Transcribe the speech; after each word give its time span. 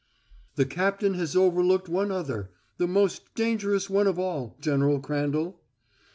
"The 0.55 0.65
captain 0.65 1.13
has 1.13 1.35
overlooked 1.35 1.87
one 1.87 2.09
other 2.09 2.49
the 2.77 2.87
most 2.87 3.35
dangerous 3.35 3.87
one 3.87 4.07
of 4.07 4.17
all, 4.17 4.57
General 4.59 4.99
Crandall." 4.99 5.59